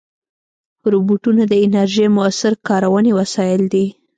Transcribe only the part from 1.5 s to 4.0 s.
انرژۍ مؤثره کارونې وسایل دي.